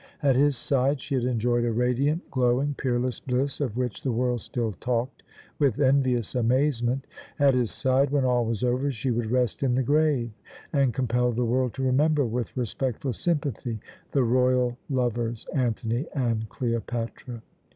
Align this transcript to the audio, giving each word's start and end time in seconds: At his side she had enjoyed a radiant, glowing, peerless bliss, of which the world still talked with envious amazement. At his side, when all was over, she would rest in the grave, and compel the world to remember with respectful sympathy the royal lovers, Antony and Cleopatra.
At 0.23 0.35
his 0.35 0.57
side 0.57 0.99
she 0.99 1.13
had 1.13 1.25
enjoyed 1.25 1.63
a 1.63 1.71
radiant, 1.71 2.27
glowing, 2.31 2.73
peerless 2.75 3.19
bliss, 3.19 3.61
of 3.61 3.77
which 3.77 4.01
the 4.01 4.11
world 4.11 4.41
still 4.41 4.71
talked 4.79 5.21
with 5.59 5.79
envious 5.79 6.33
amazement. 6.33 7.05
At 7.37 7.53
his 7.53 7.69
side, 7.69 8.09
when 8.09 8.25
all 8.25 8.43
was 8.43 8.63
over, 8.63 8.89
she 8.91 9.11
would 9.11 9.29
rest 9.29 9.61
in 9.61 9.75
the 9.75 9.83
grave, 9.83 10.31
and 10.73 10.91
compel 10.91 11.31
the 11.33 11.45
world 11.45 11.75
to 11.75 11.83
remember 11.83 12.25
with 12.25 12.57
respectful 12.57 13.13
sympathy 13.13 13.79
the 14.11 14.23
royal 14.23 14.75
lovers, 14.89 15.45
Antony 15.53 16.07
and 16.15 16.49
Cleopatra. 16.49 17.43